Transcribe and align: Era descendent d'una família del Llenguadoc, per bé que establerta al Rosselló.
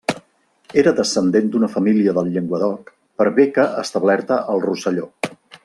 Era 0.83 0.93
descendent 0.99 1.51
d'una 1.55 1.69
família 1.73 2.15
del 2.19 2.31
Llenguadoc, 2.37 2.91
per 3.23 3.29
bé 3.37 3.47
que 3.59 3.69
establerta 3.85 4.41
al 4.55 4.65
Rosselló. 4.69 5.07